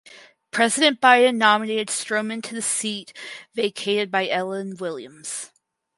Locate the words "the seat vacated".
2.55-4.09